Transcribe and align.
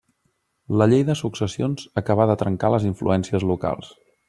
La 0.81 0.87
llei 0.93 1.03
de 1.09 1.15
successions 1.19 1.85
acabà 2.03 2.27
de 2.33 2.37
trencar 2.45 2.73
les 2.77 2.91
influències 2.95 3.49
locals. 3.53 3.95